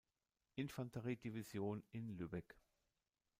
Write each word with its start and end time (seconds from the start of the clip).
Infanterie-Division 0.55 1.83
in 1.91 2.17
Lübeck. 2.17 2.57